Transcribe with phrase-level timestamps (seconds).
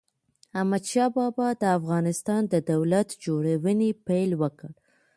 [0.59, 4.71] احمد شاه بابا د افغانستان د دولت جوړونې پيل وکړ.